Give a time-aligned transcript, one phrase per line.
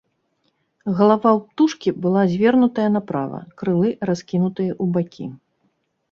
[0.99, 5.29] Галава птушкі была звернутая направа, крылы раскінутыя ў бакі.